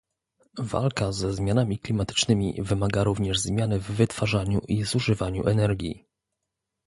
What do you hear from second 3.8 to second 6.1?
wytwarzaniu i zużywaniu energii